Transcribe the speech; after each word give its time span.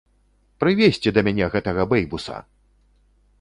Прывесці 0.63 1.13
да 1.17 1.23
мяне 1.27 1.45
гэтага 1.57 1.81
бэйбуса! 1.93 2.37